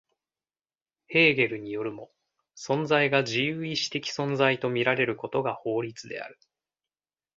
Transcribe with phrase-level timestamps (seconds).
[1.05, 2.09] ヘーゲルによるも、
[2.57, 6.39] 存在が自由意志的存在と見られることが法律である。